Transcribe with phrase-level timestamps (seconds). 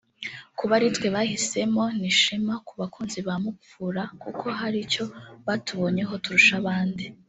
[0.57, 5.03] Kuba aritwe bahisemo ni ishema ku bakunzi ba Mukura kuko hari icyo
[5.45, 7.03] batubonyeho turusha abandi